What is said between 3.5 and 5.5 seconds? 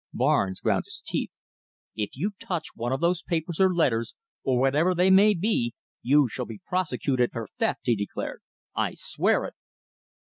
or letters or whatever they may